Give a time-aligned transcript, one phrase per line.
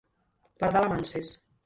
[0.63, 1.33] Pardal amb anses.